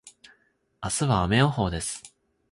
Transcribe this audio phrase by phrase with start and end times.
[0.83, 2.01] 明日は雨予報です。